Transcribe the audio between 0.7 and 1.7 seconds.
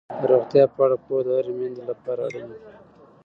په اړه پوهه د هرې